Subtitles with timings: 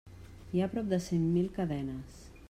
[0.53, 2.17] Hi ha prop de cent mil cadenes.